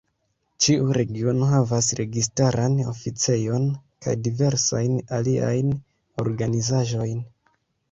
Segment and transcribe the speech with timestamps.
[0.65, 3.69] Ĉiu regiono havas registaran oficejon
[4.07, 5.73] kaj diversajn aliajn
[6.27, 7.25] organizaĵojn.